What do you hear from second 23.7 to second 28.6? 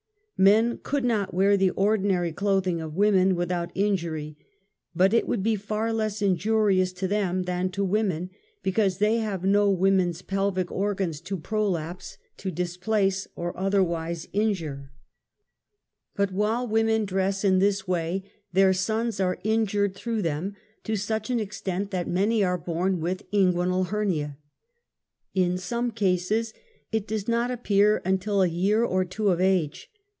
hernia. In some cases it does not appear until a